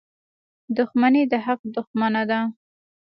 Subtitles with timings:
[0.77, 2.39] •دښمني د حق دښمنه ده.